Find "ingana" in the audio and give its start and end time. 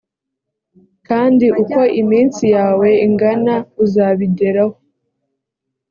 3.05-3.55